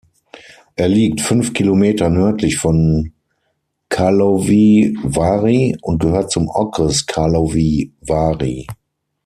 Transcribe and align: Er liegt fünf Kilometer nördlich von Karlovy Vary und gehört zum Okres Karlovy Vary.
Er 0.77 0.87
liegt 0.87 1.21
fünf 1.21 1.53
Kilometer 1.53 2.09
nördlich 2.09 2.57
von 2.57 3.13
Karlovy 3.89 4.97
Vary 5.03 5.77
und 5.79 5.99
gehört 6.01 6.31
zum 6.31 6.47
Okres 6.49 7.05
Karlovy 7.05 7.93
Vary. 8.01 8.65